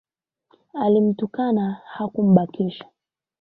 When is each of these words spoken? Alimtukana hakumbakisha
Alimtukana 0.73 1.81
hakumbakisha 1.85 2.85